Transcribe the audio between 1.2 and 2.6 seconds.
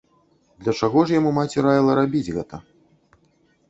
маці раіла рабіць гэта?